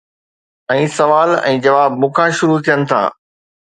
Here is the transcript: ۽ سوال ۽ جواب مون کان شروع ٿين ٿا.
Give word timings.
۽ 0.75 0.87
سوال 0.95 1.33
۽ 1.49 1.61
جواب 1.67 1.91
مون 1.99 2.11
کان 2.21 2.29
شروع 2.41 2.59
ٿين 2.69 2.79
ٿا. 2.93 3.01